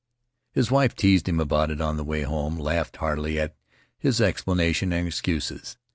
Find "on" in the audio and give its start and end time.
1.79-1.95